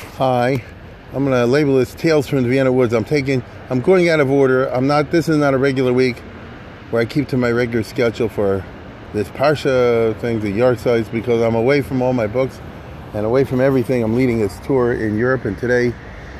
Hi, 0.00 0.62
I'm 1.12 1.24
gonna 1.24 1.46
label 1.46 1.76
this 1.76 1.94
Tales 1.94 2.26
from 2.26 2.42
the 2.42 2.48
Vienna 2.48 2.72
Woods. 2.72 2.94
I'm 2.94 3.04
taking, 3.04 3.42
I'm 3.68 3.80
going 3.80 4.08
out 4.08 4.18
of 4.18 4.30
order. 4.30 4.66
I'm 4.68 4.86
not. 4.86 5.10
This 5.10 5.28
is 5.28 5.36
not 5.36 5.52
a 5.52 5.58
regular 5.58 5.92
week 5.92 6.18
where 6.90 7.02
I 7.02 7.04
keep 7.04 7.28
to 7.28 7.36
my 7.36 7.50
regular 7.50 7.82
schedule 7.82 8.28
for 8.28 8.64
this 9.12 9.28
parsha 9.28 10.18
thing, 10.20 10.40
the 10.40 10.50
yahrzeits, 10.52 11.10
because 11.12 11.42
I'm 11.42 11.54
away 11.54 11.82
from 11.82 12.00
all 12.00 12.14
my 12.14 12.26
books 12.26 12.60
and 13.12 13.26
away 13.26 13.44
from 13.44 13.60
everything. 13.60 14.02
I'm 14.02 14.16
leading 14.16 14.40
this 14.40 14.58
tour 14.60 14.94
in 14.94 15.18
Europe, 15.18 15.44
and 15.44 15.58
today 15.58 15.92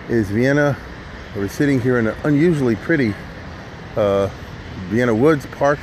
is 0.09 0.31
Vienna. 0.31 0.77
We're 1.37 1.49
sitting 1.49 1.81
here 1.81 1.99
in 1.99 2.07
an 2.07 2.17
unusually 2.25 2.77
pretty 2.77 3.15
uh, 3.97 4.31
Vienna 4.89 5.15
Woods 5.15 5.47
Park, 5.47 5.79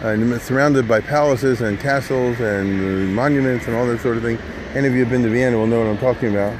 and 0.00 0.40
surrounded 0.40 0.86
by 0.86 1.00
palaces 1.00 1.60
and 1.60 1.78
castles 1.80 2.38
and 2.40 3.14
monuments 3.14 3.66
and 3.66 3.74
all 3.74 3.86
that 3.86 4.00
sort 4.00 4.16
of 4.16 4.22
thing. 4.22 4.38
Any 4.74 4.86
of 4.86 4.94
you 4.94 5.00
have 5.00 5.10
been 5.10 5.22
to 5.22 5.28
Vienna 5.28 5.56
will 5.56 5.66
know 5.66 5.80
what 5.80 5.88
I'm 5.88 5.98
talking 5.98 6.30
about. 6.30 6.56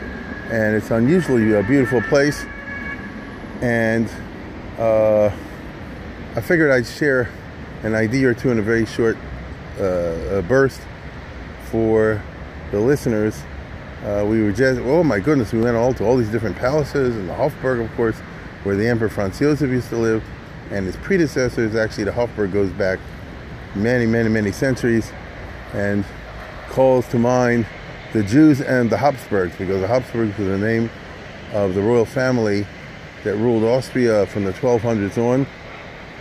And 0.51 0.77
it's 0.77 0.91
unusually 0.91 1.53
a 1.55 1.63
beautiful 1.63 2.03
place. 2.03 2.45
And 3.61 4.09
uh, 4.79 5.31
I 6.37 6.41
figured 6.41 6.71
I'd 6.71 6.87
share 6.87 7.31
an 7.83 7.95
idea 7.95 8.29
or 8.29 8.35
two 8.35 8.51
in 8.51 8.59
a 8.59 8.63
very 8.63 8.87
short 8.87 9.17
uh, 9.79 10.43
burst 10.43 10.81
for 11.71 12.23
the 12.71 12.81
listeners. 12.81 13.43
Uh, 14.05 14.25
we 14.29 14.43
were 14.43 14.53
just, 14.53 14.81
oh 14.83 15.03
my 15.03 15.19
goodness, 15.19 15.53
we 15.53 15.61
went 15.61 15.77
all 15.77 15.95
to 15.95 16.05
all 16.05 16.17
these 16.17 16.29
different 16.29 16.57
palaces 16.57 17.17
and 17.17 17.29
the 17.29 17.33
Hofburg, 17.33 17.83
of 17.83 17.95
course, 17.97 18.17
where 18.65 18.77
the 18.77 18.87
Emperor 18.87 19.09
Franz 19.09 19.39
Josef 19.39 19.71
used 19.71 19.89
to 19.89 19.97
live, 19.97 20.23
and 20.71 20.87
his 20.87 20.97
predecessors. 20.97 21.75
Actually, 21.75 22.05
the 22.05 22.11
Hofburg 22.11 22.53
goes 22.53 22.71
back 22.73 22.99
many, 23.75 24.07
many, 24.07 24.29
many 24.29 24.53
centuries 24.53 25.11
and 25.73 26.05
calls 26.69 27.07
to 27.09 27.19
mind 27.19 27.67
the 28.15 28.23
Jews 28.23 28.61
and 28.61 28.89
the 28.89 28.97
Habsburgs 28.97 29.57
because 29.57 29.81
the 29.81 29.89
Habsburgs 29.89 30.39
were 30.39 30.45
the 30.45 30.57
name 30.57 30.89
of 31.53 31.75
the 31.75 31.83
royal 31.83 32.05
family 32.05 32.65
that 33.25 33.37
ruled 33.37 33.65
Austria 33.65 34.25
from 34.27 34.45
the 34.45 34.53
1200s 34.53 35.19
on 35.19 35.41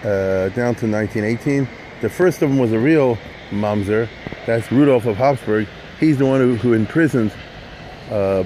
uh, 0.03 0.49
down 0.49 0.73
to 0.75 0.89
1918. 0.89 1.67
The 2.01 2.09
first 2.09 2.41
of 2.41 2.49
them 2.49 2.57
was 2.57 2.71
a 2.71 2.79
real 2.79 3.15
Mamzer. 3.51 4.09
That's 4.47 4.71
Rudolf 4.71 5.05
of 5.05 5.17
Habsburg. 5.17 5.67
He's 5.99 6.17
the 6.17 6.25
one 6.25 6.41
who, 6.41 6.55
who 6.55 6.73
imprisoned 6.73 7.31
uh, 8.09 8.43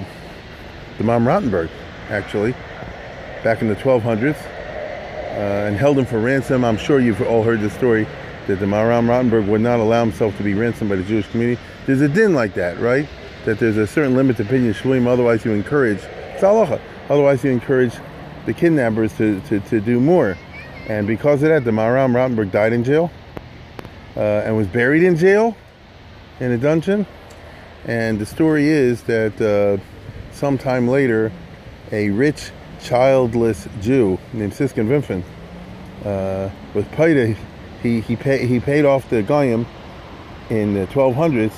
the 0.98 1.04
Maharam 1.04 1.26
Rothenburg, 1.26 1.70
actually, 2.10 2.52
back 3.42 3.62
in 3.62 3.68
the 3.68 3.76
1200s, 3.76 4.36
uh, 4.36 5.66
and 5.66 5.74
held 5.74 5.98
him 5.98 6.04
for 6.04 6.20
ransom. 6.20 6.66
I'm 6.66 6.76
sure 6.76 7.00
you've 7.00 7.22
all 7.22 7.42
heard 7.42 7.62
the 7.62 7.70
story 7.70 8.06
that 8.46 8.60
the 8.60 8.66
Maharam 8.66 9.08
Rothenburg 9.08 9.46
would 9.46 9.62
not 9.62 9.80
allow 9.80 10.04
himself 10.04 10.36
to 10.36 10.42
be 10.42 10.52
ransomed 10.52 10.90
by 10.90 10.96
the 10.96 11.02
Jewish 11.02 11.28
community. 11.30 11.60
There's 11.86 12.02
a 12.02 12.08
din 12.08 12.34
like 12.34 12.52
that, 12.54 12.78
right? 12.78 13.08
That 13.48 13.60
there's 13.60 13.78
a 13.78 13.86
certain 13.86 14.14
limit 14.14 14.36
to 14.36 14.44
pidyon 14.44 14.74
shvuyim, 14.74 15.06
otherwise 15.06 15.42
you 15.42 15.52
encourage, 15.52 16.00
it's 16.34 16.42
otherwise 16.42 17.42
you 17.42 17.50
encourage 17.50 17.94
the 18.44 18.52
kidnappers 18.52 19.16
to, 19.16 19.40
to, 19.48 19.58
to 19.60 19.80
do 19.80 20.00
more. 20.00 20.36
And 20.86 21.06
because 21.06 21.42
of 21.42 21.48
that, 21.48 21.64
the 21.64 21.70
Maharam 21.70 22.14
Rothenburg 22.14 22.52
died 22.52 22.74
in 22.74 22.84
jail 22.84 23.10
uh, 24.18 24.20
and 24.20 24.54
was 24.54 24.66
buried 24.66 25.02
in 25.02 25.16
jail 25.16 25.56
in 26.40 26.52
a 26.52 26.58
dungeon. 26.58 27.06
And 27.86 28.18
the 28.18 28.26
story 28.26 28.68
is 28.68 29.00
that 29.04 29.40
uh, 29.40 29.82
sometime 30.34 30.86
later, 30.86 31.32
a 31.90 32.10
rich, 32.10 32.50
childless 32.82 33.66
Jew 33.80 34.18
named 34.34 34.52
Siskin 34.52 34.88
Wimpfen 34.88 35.22
uh, 36.04 36.50
was 36.74 36.84
paid 36.88 37.34
he 37.82 38.02
he 38.02 38.14
paid 38.14 38.46
he 38.46 38.60
paid 38.60 38.84
off 38.84 39.08
the 39.08 39.22
Goyim 39.22 39.64
in 40.50 40.74
the 40.74 40.86
1200s 40.88 41.54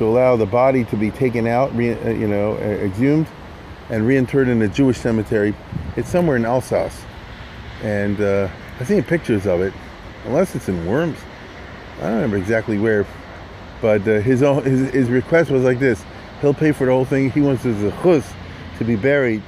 to 0.00 0.06
allow 0.06 0.34
the 0.34 0.46
body 0.46 0.84
to 0.84 0.96
be 0.96 1.10
taken 1.10 1.46
out, 1.46 1.74
re, 1.76 1.92
uh, 1.92 2.08
you 2.08 2.26
know, 2.26 2.56
exhumed, 2.56 3.26
and 3.90 4.04
reinterred 4.04 4.48
in 4.48 4.62
a 4.62 4.68
Jewish 4.68 4.98
cemetery. 4.98 5.54
It's 5.96 6.08
somewhere 6.08 6.36
in 6.36 6.44
Alsace, 6.44 7.04
and 7.82 8.20
uh, 8.20 8.48
I've 8.80 8.88
seen 8.88 9.02
pictures 9.02 9.46
of 9.46 9.60
it. 9.60 9.72
Unless 10.24 10.54
it's 10.54 10.68
in 10.68 10.86
Worms, 10.86 11.18
I 11.98 12.04
don't 12.04 12.14
remember 12.14 12.38
exactly 12.38 12.78
where. 12.78 13.06
But 13.80 14.02
uh, 14.08 14.20
his, 14.20 14.42
own, 14.42 14.64
his 14.64 14.90
his 14.90 15.08
request 15.08 15.50
was 15.50 15.62
like 15.62 15.78
this: 15.78 16.02
he'll 16.40 16.54
pay 16.54 16.72
for 16.72 16.86
the 16.86 16.92
whole 16.92 17.04
thing. 17.04 17.30
He 17.30 17.40
wants 17.40 17.62
his 17.62 17.80
chus 18.02 18.30
to 18.78 18.84
be 18.84 18.96
buried 18.96 19.42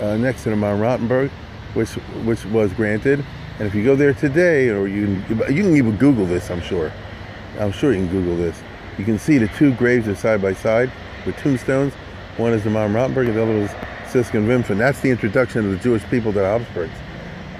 uh, 0.00 0.16
next 0.16 0.42
to 0.44 0.50
the 0.50 0.56
Maharam 0.56 0.80
Rothenburg, 0.80 1.30
which 1.74 1.90
which 2.24 2.44
was 2.46 2.72
granted 2.72 3.24
and 3.58 3.66
if 3.66 3.74
you 3.74 3.82
go 3.82 3.96
there 3.96 4.14
today, 4.14 4.68
or 4.68 4.86
you 4.86 5.20
you 5.28 5.36
can 5.36 5.76
even 5.76 5.96
Google 5.96 6.26
this, 6.26 6.48
I'm 6.48 6.60
sure. 6.60 6.92
I'm 7.58 7.72
sure 7.72 7.92
you 7.92 7.98
can 7.98 8.08
Google 8.08 8.36
this. 8.36 8.62
You 8.98 9.04
can 9.04 9.18
see 9.18 9.38
the 9.38 9.48
two 9.48 9.72
graves 9.74 10.08
are 10.08 10.16
side 10.16 10.42
by 10.42 10.52
side 10.52 10.90
with 11.24 11.36
tombstones. 11.36 11.94
One 12.36 12.52
is 12.52 12.64
the 12.64 12.70
Maharam 12.70 12.94
Rothenburg, 12.94 13.28
and 13.28 13.36
the 13.36 13.42
other 13.42 13.60
was 13.60 13.70
Siskin 14.10 14.46
Wimpfen. 14.46 14.76
That's 14.76 15.00
the 15.00 15.10
introduction 15.10 15.64
of 15.64 15.70
the 15.70 15.78
Jewish 15.78 16.04
people 16.10 16.32
to 16.32 16.40
the 16.40 16.44
Habsburgs. 16.44 16.98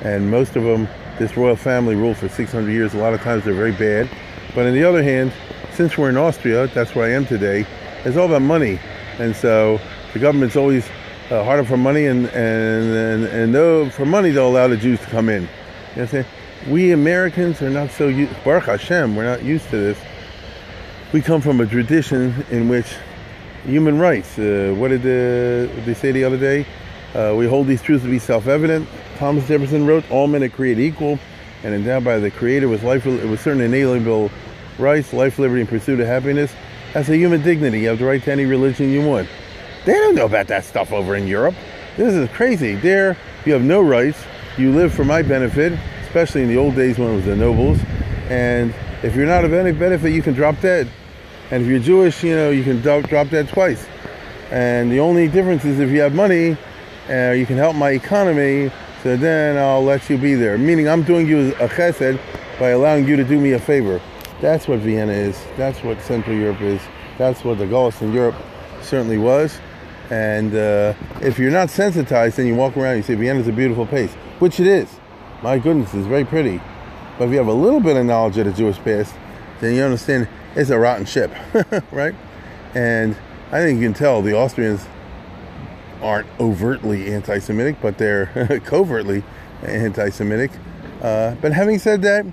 And 0.02 0.30
most 0.30 0.56
of 0.56 0.64
them, 0.64 0.88
this 1.18 1.36
royal 1.36 1.56
family 1.56 1.94
ruled 1.94 2.16
for 2.16 2.28
600 2.28 2.70
years. 2.70 2.94
A 2.94 2.98
lot 2.98 3.14
of 3.14 3.20
times 3.20 3.44
they're 3.44 3.54
very 3.54 3.72
bad. 3.72 4.10
But 4.54 4.66
on 4.66 4.74
the 4.74 4.82
other 4.82 5.02
hand, 5.02 5.32
since 5.72 5.96
we're 5.96 6.08
in 6.08 6.16
Austria, 6.16 6.66
that's 6.68 6.94
where 6.94 7.04
I 7.04 7.14
am 7.14 7.24
today, 7.24 7.64
it's 8.04 8.16
all 8.16 8.26
about 8.26 8.42
money. 8.42 8.80
And 9.18 9.34
so 9.34 9.80
the 10.12 10.18
government's 10.18 10.56
always 10.56 10.88
uh, 11.30 11.44
harder 11.44 11.64
for 11.64 11.76
money, 11.76 12.06
and, 12.06 12.26
and, 12.26 12.96
and, 12.96 13.24
and 13.26 13.54
though 13.54 13.90
for 13.90 14.06
money, 14.06 14.30
they'll 14.30 14.48
allow 14.48 14.66
the 14.66 14.76
Jews 14.76 14.98
to 15.00 15.06
come 15.06 15.28
in. 15.28 15.42
You 15.42 15.48
know 15.48 15.50
what 15.94 16.02
I'm 16.02 16.08
saying? 16.08 16.26
We 16.68 16.92
Americans 16.92 17.62
are 17.62 17.70
not 17.70 17.90
so 17.90 18.08
used, 18.08 18.32
Baruch 18.42 18.64
Hashem, 18.64 19.14
we're 19.14 19.24
not 19.24 19.44
used 19.44 19.68
to 19.70 19.76
this. 19.76 19.98
We 21.10 21.22
come 21.22 21.40
from 21.40 21.58
a 21.62 21.66
tradition 21.66 22.44
in 22.50 22.68
which 22.68 22.86
human 23.64 23.98
rights, 23.98 24.38
uh, 24.38 24.74
what 24.76 24.88
did 24.88 25.02
the, 25.02 25.70
they 25.86 25.94
say 25.94 26.12
the 26.12 26.22
other 26.22 26.36
day? 26.36 26.66
Uh, 27.14 27.34
we 27.34 27.46
hold 27.46 27.66
these 27.66 27.80
truths 27.80 28.04
to 28.04 28.10
be 28.10 28.18
self-evident. 28.18 28.86
Thomas 29.16 29.48
Jefferson 29.48 29.86
wrote, 29.86 30.08
all 30.10 30.26
men 30.26 30.42
are 30.44 30.50
created 30.50 30.82
equal 30.82 31.18
and 31.62 31.74
endowed 31.74 32.04
by 32.04 32.18
the 32.18 32.30
Creator 32.30 32.68
with 32.68 32.82
life, 32.82 33.06
with 33.06 33.40
certain 33.40 33.62
inalienable 33.62 34.30
rights, 34.78 35.14
life, 35.14 35.38
liberty, 35.38 35.62
and 35.62 35.70
pursuit 35.70 35.98
of 35.98 36.06
happiness. 36.06 36.52
That's 36.92 37.08
a 37.08 37.16
human 37.16 37.42
dignity. 37.42 37.80
You 37.80 37.88
have 37.88 37.98
the 37.98 38.04
right 38.04 38.22
to 38.22 38.30
any 38.30 38.44
religion 38.44 38.90
you 38.90 39.00
want. 39.00 39.30
They 39.86 39.94
don't 39.94 40.14
know 40.14 40.26
about 40.26 40.48
that 40.48 40.66
stuff 40.66 40.92
over 40.92 41.16
in 41.16 41.26
Europe. 41.26 41.54
This 41.96 42.12
is 42.12 42.28
crazy. 42.36 42.74
There, 42.74 43.16
you 43.46 43.54
have 43.54 43.62
no 43.62 43.80
rights 43.80 44.22
you 44.58 44.72
live 44.72 44.92
for 44.92 45.04
my 45.04 45.22
benefit, 45.22 45.72
especially 46.02 46.42
in 46.42 46.48
the 46.48 46.58
old 46.58 46.74
days 46.74 46.98
when 46.98 47.12
it 47.12 47.16
was 47.16 47.24
the 47.24 47.34
nobles. 47.34 47.78
And 48.28 48.74
if 49.02 49.14
you're 49.14 49.26
not 49.26 49.44
of 49.44 49.52
any 49.52 49.72
benefit, 49.72 50.12
you 50.12 50.22
can 50.22 50.34
drop 50.34 50.60
dead. 50.60 50.88
And 51.50 51.62
if 51.62 51.68
you're 51.68 51.80
Jewish, 51.80 52.22
you 52.22 52.34
know, 52.34 52.50
you 52.50 52.64
can 52.64 52.80
drop, 52.80 53.08
drop 53.08 53.28
dead 53.28 53.48
twice. 53.48 53.86
And 54.50 54.90
the 54.90 55.00
only 55.00 55.28
difference 55.28 55.64
is 55.64 55.78
if 55.78 55.90
you 55.90 56.00
have 56.00 56.14
money, 56.14 56.56
uh, 57.08 57.32
you 57.32 57.46
can 57.46 57.56
help 57.56 57.76
my 57.76 57.90
economy, 57.90 58.70
so 59.02 59.16
then 59.16 59.56
I'll 59.56 59.84
let 59.84 60.10
you 60.10 60.18
be 60.18 60.34
there. 60.34 60.58
Meaning 60.58 60.88
I'm 60.88 61.02
doing 61.02 61.26
you 61.26 61.54
a 61.54 61.68
chesed 61.68 62.20
by 62.58 62.70
allowing 62.70 63.06
you 63.06 63.16
to 63.16 63.24
do 63.24 63.40
me 63.40 63.52
a 63.52 63.58
favor. 63.58 64.00
That's 64.40 64.68
what 64.68 64.80
Vienna 64.80 65.12
is. 65.12 65.42
That's 65.56 65.82
what 65.82 66.00
Central 66.02 66.36
Europe 66.36 66.60
is. 66.60 66.80
That's 67.16 67.44
what 67.44 67.58
the 67.58 67.66
Gauls 67.66 68.00
in 68.02 68.12
Europe 68.12 68.36
certainly 68.82 69.18
was. 69.18 69.58
And 70.10 70.54
uh, 70.54 70.94
if 71.20 71.38
you're 71.38 71.50
not 71.50 71.70
sensitized, 71.70 72.36
then 72.36 72.46
you 72.46 72.54
walk 72.54 72.76
around 72.76 72.94
and 72.94 72.98
you 72.98 73.02
say 73.02 73.14
Vienna's 73.14 73.48
a 73.48 73.52
beautiful 73.52 73.86
place 73.86 74.14
which 74.38 74.60
it 74.60 74.66
is. 74.66 74.88
My 75.42 75.58
goodness, 75.58 75.92
it's 75.94 76.06
very 76.06 76.24
pretty. 76.24 76.60
But 77.18 77.24
if 77.24 77.30
you 77.32 77.38
have 77.38 77.48
a 77.48 77.52
little 77.52 77.80
bit 77.80 77.96
of 77.96 78.06
knowledge 78.06 78.38
of 78.38 78.46
the 78.46 78.52
Jewish 78.52 78.78
past, 78.78 79.14
then 79.60 79.74
you 79.74 79.82
understand 79.82 80.28
it's 80.54 80.70
a 80.70 80.78
rotten 80.78 81.04
ship, 81.04 81.32
right? 81.92 82.14
And 82.74 83.16
I 83.50 83.60
think 83.60 83.80
you 83.80 83.86
can 83.86 83.94
tell 83.94 84.22
the 84.22 84.34
Austrians 84.34 84.86
aren't 86.00 86.28
overtly 86.38 87.12
anti-Semitic, 87.12 87.76
but 87.82 87.98
they're 87.98 88.60
covertly 88.64 89.24
anti-Semitic. 89.62 90.52
Uh, 91.02 91.34
but 91.40 91.52
having 91.52 91.78
said 91.78 92.02
that, 92.02 92.24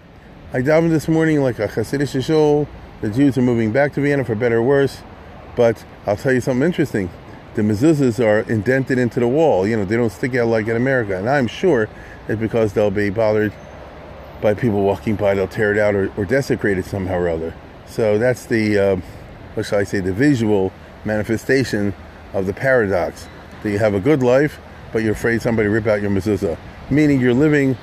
I 0.53 0.61
davened 0.61 0.91
this 0.91 1.07
morning 1.07 1.41
like 1.41 1.59
a 1.59 1.67
Hasidic 1.67 2.23
shul. 2.23 2.67
The 3.01 3.09
Jews 3.09 3.37
are 3.37 3.41
moving 3.41 3.71
back 3.71 3.93
to 3.93 4.01
Vienna 4.01 4.23
for 4.23 4.35
better 4.35 4.57
or 4.57 4.63
worse. 4.63 5.01
But 5.55 5.83
I'll 6.05 6.17
tell 6.17 6.33
you 6.33 6.41
something 6.41 6.65
interesting 6.65 7.09
the 7.55 7.61
mezuzahs 7.61 8.23
are 8.23 8.41
indented 8.51 8.97
into 8.97 9.19
the 9.19 9.27
wall. 9.27 9.65
You 9.65 9.77
know, 9.77 9.85
they 9.85 9.95
don't 9.95 10.11
stick 10.11 10.35
out 10.35 10.47
like 10.47 10.67
in 10.67 10.75
America. 10.75 11.17
And 11.17 11.29
I'm 11.29 11.47
sure 11.47 11.89
it's 12.27 12.39
because 12.39 12.73
they'll 12.73 12.91
be 12.91 13.09
bothered 13.09 13.53
by 14.45 14.53
people 14.53 14.83
walking 14.83 15.15
by. 15.15 15.33
They'll 15.33 15.47
tear 15.47 15.71
it 15.71 15.79
out 15.79 15.95
or, 15.95 16.11
or 16.15 16.23
desecrate 16.23 16.77
it 16.77 16.85
somehow 16.85 17.15
or 17.15 17.29
other. 17.29 17.55
So 17.87 18.19
that's 18.19 18.45
the, 18.45 18.77
uh, 18.77 18.95
what 19.55 19.65
shall 19.65 19.79
I 19.79 19.83
say, 19.83 20.01
the 20.01 20.13
visual 20.13 20.71
manifestation 21.03 21.95
of 22.31 22.45
the 22.45 22.53
paradox 22.53 23.27
that 23.63 23.71
you 23.71 23.79
have 23.79 23.95
a 23.95 23.99
good 23.99 24.21
life, 24.21 24.59
but 24.93 25.01
you're 25.01 25.13
afraid 25.13 25.41
somebody 25.41 25.67
rip 25.67 25.87
out 25.87 25.99
your 25.99 26.11
mezuzah, 26.11 26.59
meaning 26.91 27.19
you're 27.19 27.33
living 27.33 27.75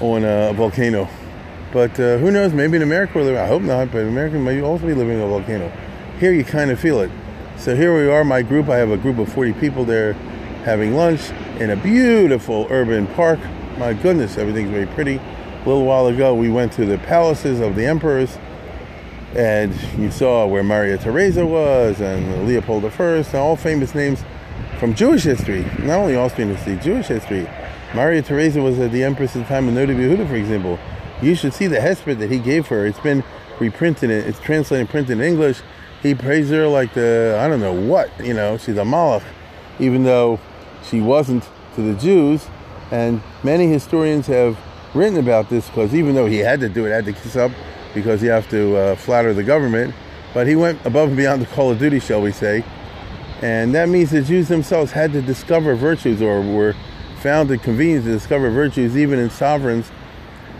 on 0.00 0.24
a 0.24 0.54
volcano. 0.54 1.06
But 1.70 2.00
uh, 2.00 2.16
who 2.16 2.30
knows? 2.30 2.54
Maybe 2.54 2.76
in 2.76 2.82
America 2.82 3.12
we're 3.16 3.24
living. 3.24 3.40
I 3.40 3.46
hope 3.46 3.60
not, 3.60 3.92
but 3.92 3.98
in 3.98 4.08
America 4.08 4.38
might 4.38 4.62
also 4.62 4.86
be 4.86 4.94
living 4.94 5.20
on 5.20 5.26
a 5.26 5.28
volcano. 5.28 5.70
Here 6.18 6.32
you 6.32 6.44
kind 6.44 6.70
of 6.70 6.80
feel 6.80 7.00
it. 7.00 7.10
So 7.58 7.76
here 7.76 7.94
we 7.94 8.10
are, 8.10 8.24
my 8.24 8.40
group. 8.40 8.70
I 8.70 8.78
have 8.78 8.90
a 8.90 8.96
group 8.96 9.18
of 9.18 9.30
40 9.30 9.52
people 9.54 9.84
there 9.84 10.14
having 10.64 10.94
lunch 10.94 11.28
in 11.60 11.68
a 11.68 11.76
beautiful 11.76 12.66
urban 12.70 13.06
park. 13.08 13.38
My 13.76 13.92
goodness, 13.92 14.38
everything's 14.38 14.70
very 14.70 14.86
pretty. 14.86 15.20
A 15.62 15.68
little 15.68 15.84
while 15.84 16.06
ago, 16.06 16.34
we 16.34 16.48
went 16.48 16.72
to 16.72 16.86
the 16.86 16.96
palaces 16.96 17.60
of 17.60 17.76
the 17.76 17.84
emperors, 17.84 18.38
and 19.34 19.74
you 19.98 20.10
saw 20.10 20.46
where 20.46 20.62
Maria 20.62 20.96
Theresa 20.96 21.44
was, 21.44 22.00
and 22.00 22.46
Leopold 22.48 22.82
I, 22.86 22.88
and 22.88 23.34
all 23.34 23.56
famous 23.56 23.94
names 23.94 24.24
from 24.78 24.94
Jewish 24.94 25.24
history, 25.24 25.66
not 25.80 25.98
only 25.98 26.16
Austrian 26.16 26.56
history, 26.56 26.76
Jewish 26.76 27.08
history. 27.08 27.46
Maria 27.94 28.22
Theresa 28.22 28.62
was 28.62 28.78
the 28.78 29.04
empress 29.04 29.36
at 29.36 29.42
the 29.42 29.48
time 29.48 29.68
of 29.68 29.74
Noda 29.74 29.94
B'Yehuda, 29.94 30.26
for 30.26 30.36
example. 30.36 30.78
You 31.20 31.34
should 31.34 31.52
see 31.52 31.66
the 31.66 31.76
hesped 31.76 32.18
that 32.18 32.30
he 32.30 32.38
gave 32.38 32.68
her. 32.68 32.86
It's 32.86 33.00
been 33.00 33.22
reprinted, 33.58 34.08
it's 34.08 34.40
translated 34.40 34.80
and 34.80 34.88
printed 34.88 35.18
in 35.18 35.20
English. 35.20 35.60
He 36.02 36.14
praised 36.14 36.50
her 36.52 36.68
like 36.68 36.94
the, 36.94 37.38
I 37.38 37.48
don't 37.48 37.60
know 37.60 37.74
what, 37.74 38.08
you 38.24 38.32
know, 38.32 38.56
she's 38.56 38.78
a 38.78 38.84
malach, 38.84 39.24
even 39.78 40.04
though 40.04 40.40
she 40.88 41.02
wasn't 41.02 41.44
to 41.74 41.82
the 41.82 41.92
Jews. 42.00 42.46
And 42.90 43.20
many 43.44 43.70
historians 43.70 44.26
have 44.28 44.56
written 44.94 45.18
about 45.18 45.48
this 45.48 45.66
because 45.68 45.94
even 45.94 46.14
though 46.14 46.26
he 46.26 46.38
had 46.38 46.60
to 46.60 46.68
do 46.68 46.86
it, 46.86 46.90
had 46.90 47.04
to 47.04 47.12
kiss 47.12 47.36
up 47.36 47.52
because 47.94 48.22
you 48.22 48.30
have 48.30 48.48
to 48.50 48.76
uh, 48.76 48.96
flatter 48.96 49.32
the 49.34 49.42
government, 49.42 49.94
but 50.32 50.46
he 50.46 50.56
went 50.56 50.84
above 50.84 51.08
and 51.08 51.16
beyond 51.16 51.42
the 51.42 51.46
call 51.46 51.70
of 51.70 51.78
duty, 51.78 52.00
shall 52.00 52.22
we 52.22 52.32
say. 52.32 52.64
And 53.42 53.74
that 53.74 53.88
means 53.88 54.10
the 54.10 54.22
Jews 54.22 54.48
themselves 54.48 54.92
had 54.92 55.12
to 55.12 55.22
discover 55.22 55.74
virtues 55.74 56.20
or 56.20 56.40
were 56.40 56.74
found 57.20 57.50
it 57.50 57.62
convenient 57.62 58.04
to 58.04 58.12
discover 58.12 58.50
virtues 58.50 58.96
even 58.96 59.18
in 59.18 59.30
sovereigns 59.30 59.90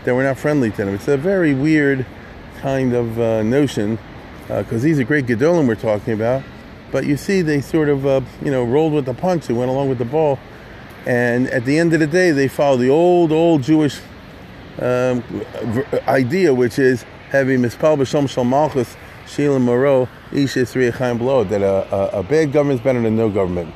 that 0.03 0.15
were 0.15 0.23
not 0.23 0.37
friendly 0.37 0.71
to 0.71 0.77
them. 0.77 0.95
It's 0.95 1.07
a 1.07 1.17
very 1.17 1.53
weird 1.53 2.05
kind 2.59 2.93
of 2.93 3.19
uh, 3.19 3.43
notion 3.43 3.97
because 4.47 4.81
uh, 4.81 4.85
these 4.85 4.99
are 4.99 5.03
great 5.03 5.25
Gedolim 5.25 5.67
we're 5.67 5.75
talking 5.75 6.13
about. 6.13 6.43
But 6.91 7.05
you 7.05 7.17
see, 7.17 7.41
they 7.41 7.61
sort 7.61 7.87
of, 7.87 8.05
uh, 8.05 8.21
you 8.43 8.51
know, 8.51 8.63
rolled 8.63 8.93
with 8.93 9.05
the 9.05 9.13
punch 9.13 9.47
and 9.47 9.57
went 9.57 9.69
along 9.69 9.89
with 9.89 9.97
the 9.97 10.05
ball. 10.05 10.39
And 11.05 11.47
at 11.49 11.65
the 11.65 11.79
end 11.79 11.93
of 11.93 11.99
the 11.99 12.07
day, 12.07 12.31
they 12.31 12.47
followed 12.47 12.77
the 12.77 12.89
old, 12.89 13.31
old 13.31 13.63
Jewish 13.63 13.99
um, 14.79 15.23
idea, 16.07 16.53
which 16.53 16.79
is 16.79 17.03
having 17.29 17.59
mispal 17.59 17.97
b'shom 17.97 18.29
shal 18.29 18.43
malchus 18.43 18.95
shilim 19.25 19.61
moro 19.61 20.07
ish 20.31 20.55
isri 20.55 21.17
below 21.17 21.43
that 21.43 21.61
a, 21.61 21.95
a, 21.95 22.19
a 22.19 22.23
bad 22.23 22.51
government 22.51 22.79
is 22.79 22.83
better 22.83 23.01
than 23.01 23.15
no 23.15 23.29
government. 23.29 23.73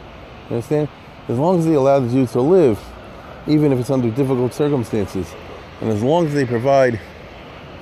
You 0.49 0.55
understand? 0.55 0.89
As 1.27 1.39
long 1.39 1.59
as 1.59 1.65
they 1.65 1.73
allow 1.73 1.99
the 1.99 2.09
Jews 2.09 2.31
to 2.33 2.41
live, 2.41 2.79
even 3.47 3.71
if 3.71 3.79
it's 3.79 3.89
under 3.89 4.09
difficult 4.09 4.53
circumstances, 4.53 5.33
and 5.81 5.89
as 5.89 6.03
long 6.03 6.27
as 6.27 6.33
they 6.33 6.45
provide 6.45 6.99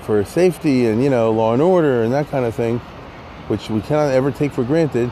for 0.02 0.24
safety 0.26 0.88
and 0.88 1.04
you 1.04 1.10
know 1.10 1.32
law 1.32 1.54
and 1.54 1.62
order 1.62 2.04
and 2.04 2.14
that 2.14 2.28
kind 2.30 2.46
of 2.46 2.56
thing, 2.56 2.80
which 3.48 3.70
we 3.70 3.82
cannot 3.82 4.12
ever 4.12 4.32
take 4.32 4.52
for 4.52 4.64
granted, 4.64 5.12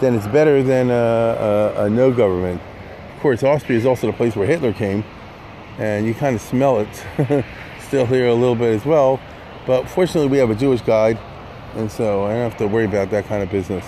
then 0.00 0.14
it's 0.14 0.26
better 0.28 0.62
than 0.62 0.90
a, 0.90 1.72
a, 1.76 1.84
a 1.84 1.90
no 1.90 2.12
government. 2.12 2.60
Of 3.14 3.20
course, 3.20 3.42
Austria 3.42 3.78
is 3.78 3.86
also 3.86 4.06
the 4.06 4.12
place 4.12 4.36
where 4.36 4.46
Hitler 4.46 4.72
came, 4.72 5.04
and 5.78 6.06
you 6.06 6.14
kind 6.14 6.36
of 6.36 6.42
smell 6.42 6.80
it 6.80 7.44
still 7.80 8.06
here 8.06 8.28
a 8.28 8.34
little 8.34 8.54
bit 8.54 8.74
as 8.74 8.84
well. 8.84 9.20
But 9.66 9.88
fortunately, 9.88 10.28
we 10.28 10.38
have 10.38 10.50
a 10.50 10.54
Jewish 10.54 10.82
guide, 10.82 11.18
and 11.74 11.90
so 11.90 12.24
I 12.24 12.32
don't 12.32 12.50
have 12.50 12.58
to 12.58 12.66
worry 12.66 12.84
about 12.84 13.10
that 13.10 13.26
kind 13.26 13.42
of 13.42 13.50
business. 13.50 13.84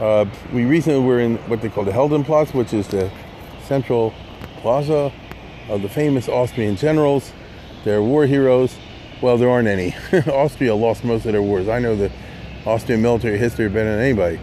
Uh, 0.00 0.26
we 0.52 0.64
recently 0.64 1.00
were 1.00 1.18
in 1.18 1.36
what 1.48 1.60
they 1.60 1.68
call 1.68 1.84
the 1.84 1.90
Heldenplatz, 1.90 2.54
which 2.54 2.72
is 2.72 2.86
the 2.88 3.10
central 3.66 4.14
plaza 4.58 5.12
of 5.68 5.82
the 5.82 5.88
famous 5.88 6.28
Austrian 6.28 6.76
generals. 6.76 7.32
They're 7.84 8.02
war 8.02 8.26
heroes. 8.26 8.76
Well, 9.20 9.36
there 9.36 9.50
aren't 9.50 9.66
any. 9.66 9.96
Austria 10.32 10.74
lost 10.74 11.04
most 11.04 11.26
of 11.26 11.32
their 11.32 11.42
wars. 11.42 11.68
I 11.68 11.80
know 11.80 11.96
the 11.96 12.12
Austrian 12.64 13.02
military 13.02 13.38
history 13.38 13.68
better 13.68 13.90
than 13.90 14.00
anybody. 14.00 14.40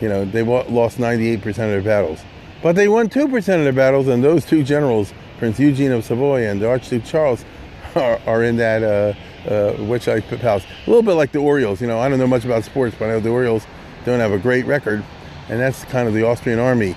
You 0.00 0.08
know, 0.08 0.24
they 0.24 0.42
lost 0.42 0.98
98% 0.98 1.46
of 1.46 1.54
their 1.54 1.82
battles. 1.82 2.20
But 2.62 2.76
they 2.76 2.88
won 2.88 3.08
2% 3.08 3.34
of 3.36 3.44
their 3.44 3.72
battles, 3.72 4.08
and 4.08 4.24
those 4.24 4.46
two 4.46 4.62
generals, 4.64 5.12
Prince 5.38 5.58
Eugene 5.58 5.92
of 5.92 6.04
Savoy 6.04 6.46
and 6.48 6.62
Archduke 6.62 7.04
Charles, 7.04 7.44
are, 7.94 8.20
are 8.26 8.42
in 8.42 8.56
that 8.56 8.82
uh, 8.82 9.48
uh, 9.48 9.72
which 9.84 10.08
I 10.08 10.20
palace. 10.20 10.64
A 10.86 10.90
little 10.90 11.02
bit 11.02 11.14
like 11.14 11.32
the 11.32 11.38
Orioles. 11.38 11.80
You 11.80 11.86
know, 11.86 11.98
I 11.98 12.08
don't 12.08 12.18
know 12.18 12.26
much 12.26 12.44
about 12.44 12.64
sports, 12.64 12.96
but 12.98 13.06
I 13.06 13.08
know 13.08 13.20
the 13.20 13.30
Orioles 13.30 13.66
don't 14.04 14.20
have 14.20 14.32
a 14.32 14.38
great 14.38 14.66
record, 14.66 15.04
and 15.48 15.60
that's 15.60 15.84
kind 15.84 16.08
of 16.08 16.14
the 16.14 16.24
Austrian 16.24 16.58
army. 16.58 16.96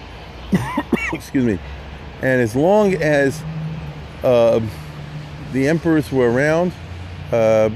Excuse 1.13 1.45
me. 1.45 1.59
And 2.21 2.41
as 2.41 2.55
long 2.55 2.95
as 2.95 3.43
uh, 4.23 4.59
the 5.53 5.67
emperors 5.67 6.11
were 6.11 6.31
around, 6.31 6.73
uh, 7.31 7.69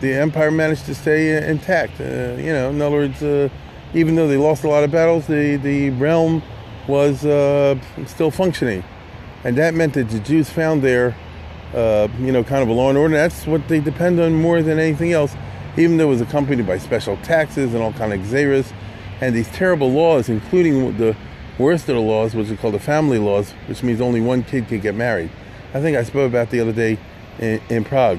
the 0.00 0.12
empire 0.12 0.50
managed 0.50 0.86
to 0.86 0.94
stay 0.94 1.48
intact. 1.48 2.00
Uh, 2.00 2.36
you 2.36 2.52
know, 2.52 2.70
in 2.70 2.82
other 2.82 2.96
words, 2.96 3.22
uh, 3.22 3.48
even 3.94 4.14
though 4.14 4.28
they 4.28 4.36
lost 4.36 4.64
a 4.64 4.68
lot 4.68 4.84
of 4.84 4.90
battles, 4.90 5.26
the, 5.26 5.56
the 5.56 5.90
realm 5.90 6.42
was 6.86 7.24
uh, 7.24 7.78
still 8.06 8.30
functioning. 8.30 8.84
And 9.46 9.56
that 9.58 9.74
meant 9.74 9.94
that 9.94 10.08
the 10.08 10.18
Jews 10.18 10.50
found 10.50 10.82
their, 10.82 11.16
uh, 11.72 12.08
you 12.18 12.32
know, 12.32 12.42
kind 12.42 12.64
of 12.64 12.68
a 12.68 12.72
law 12.72 12.88
and 12.88 12.98
order. 12.98 13.14
That's 13.14 13.46
what 13.46 13.68
they 13.68 13.78
depend 13.78 14.18
on 14.18 14.34
more 14.34 14.60
than 14.60 14.80
anything 14.80 15.12
else, 15.12 15.36
even 15.76 15.98
though 15.98 16.06
it 16.06 16.10
was 16.10 16.20
accompanied 16.20 16.66
by 16.66 16.78
special 16.78 17.16
taxes 17.18 17.72
and 17.72 17.80
all 17.80 17.92
kind 17.92 18.12
of 18.12 18.18
xeras 18.22 18.72
and 19.20 19.36
these 19.36 19.46
terrible 19.50 19.92
laws, 19.92 20.28
including 20.28 20.96
the 20.96 21.16
worst 21.60 21.88
of 21.88 21.94
the 21.94 22.00
laws, 22.00 22.34
which 22.34 22.50
are 22.50 22.56
called 22.56 22.74
the 22.74 22.80
family 22.80 23.20
laws, 23.20 23.52
which 23.68 23.84
means 23.84 24.00
only 24.00 24.20
one 24.20 24.42
kid 24.42 24.66
can 24.66 24.80
get 24.80 24.96
married. 24.96 25.30
I 25.72 25.80
think 25.80 25.96
I 25.96 26.02
spoke 26.02 26.28
about 26.28 26.50
the 26.50 26.58
other 26.58 26.72
day 26.72 26.98
in, 27.38 27.62
in 27.68 27.84
Prague. 27.84 28.18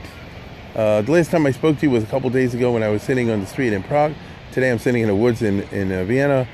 Uh, 0.77 1.01
the 1.01 1.11
last 1.11 1.29
time 1.29 1.45
I 1.45 1.51
spoke 1.51 1.77
to 1.79 1.87
you 1.87 1.91
was 1.91 2.05
a 2.05 2.07
couple 2.07 2.29
days 2.29 2.53
ago 2.53 2.71
when 2.71 2.83
I 2.83 2.87
was 2.87 3.03
sitting 3.03 3.29
on 3.29 3.41
the 3.41 3.47
street 3.47 3.73
in 3.73 3.83
Prague. 3.83 4.13
Today 4.53 4.71
I'm 4.71 4.79
sitting 4.79 5.01
in 5.01 5.09
the 5.09 5.15
woods 5.15 5.41
in, 5.41 5.63
in 5.73 5.91
uh, 5.91 6.05
Vienna. 6.05 6.47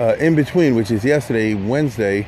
Uh, 0.00 0.16
in 0.18 0.34
between, 0.34 0.74
which 0.74 0.90
is 0.90 1.04
yesterday, 1.04 1.54
Wednesday, 1.54 2.26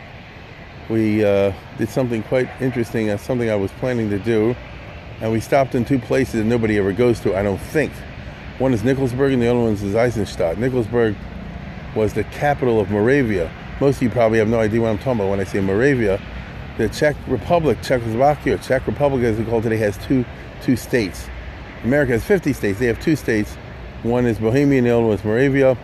we 0.90 1.24
uh, 1.24 1.52
did 1.78 1.88
something 1.88 2.22
quite 2.24 2.48
interesting, 2.60 3.10
uh, 3.10 3.16
something 3.16 3.48
I 3.48 3.54
was 3.54 3.70
planning 3.72 4.10
to 4.10 4.18
do. 4.18 4.56
And 5.20 5.30
we 5.30 5.40
stopped 5.40 5.74
in 5.74 5.84
two 5.84 5.98
places 5.98 6.34
that 6.34 6.44
nobody 6.44 6.78
ever 6.78 6.92
goes 6.92 7.20
to, 7.20 7.36
I 7.36 7.42
don't 7.42 7.58
think. 7.58 7.92
One 8.58 8.74
is 8.74 8.82
Nikolsburg 8.82 9.32
and 9.32 9.40
the 9.40 9.48
other 9.48 9.60
one 9.60 9.72
is 9.72 9.94
Eisenstadt. 9.94 10.58
Nikolsburg 10.58 11.14
was 11.94 12.12
the 12.14 12.24
capital 12.24 12.80
of 12.80 12.90
Moravia. 12.90 13.50
Most 13.80 13.96
of 13.96 14.02
you 14.02 14.10
probably 14.10 14.38
have 14.38 14.48
no 14.48 14.60
idea 14.60 14.80
what 14.80 14.90
I'm 14.90 14.98
talking 14.98 15.20
about 15.20 15.30
when 15.30 15.40
I 15.40 15.44
say 15.44 15.60
Moravia. 15.60 16.20
The 16.76 16.88
Czech 16.88 17.16
Republic, 17.28 17.78
Czechoslovakia, 17.82 18.58
Czech 18.58 18.86
Republic 18.86 19.22
as 19.24 19.38
we 19.38 19.44
call 19.44 19.60
it 19.60 19.62
today, 19.62 19.76
has 19.76 19.96
two, 19.98 20.24
two 20.62 20.76
states. 20.76 21.28
America 21.84 22.12
has 22.12 22.24
50 22.24 22.52
states. 22.52 22.78
They 22.78 22.86
have 22.86 23.00
two 23.00 23.16
states. 23.16 23.54
One 24.02 24.26
is 24.26 24.38
Bohemia 24.38 24.78
and 24.78 24.86
the 24.86 24.90
other 24.90 25.04
one 25.04 25.14
is 25.14 25.24
Moravia. 25.24 25.76